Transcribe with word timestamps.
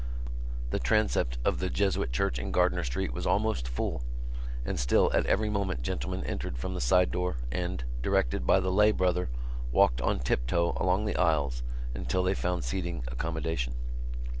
The 0.71 0.79
transept 0.79 1.37
of 1.45 1.59
the 1.59 1.69
Jesuit 1.69 2.11
Church 2.11 2.39
in 2.39 2.51
Gardiner 2.51 2.83
Street 2.83 3.13
was 3.13 3.27
almost 3.27 3.67
full; 3.67 4.01
and 4.65 4.79
still 4.79 5.11
at 5.13 5.27
every 5.27 5.47
moment 5.47 5.83
gentlemen 5.83 6.23
entered 6.23 6.57
from 6.57 6.73
the 6.73 6.81
side 6.81 7.11
door 7.11 7.35
and, 7.51 7.83
directed 8.01 8.47
by 8.47 8.59
the 8.61 8.71
lay 8.71 8.91
brother, 8.91 9.29
walked 9.71 10.01
on 10.01 10.17
tiptoe 10.17 10.73
along 10.77 11.05
the 11.05 11.17
aisles 11.17 11.61
until 11.93 12.23
they 12.23 12.33
found 12.33 12.63
seating 12.63 13.03
accommodation. 13.09 13.75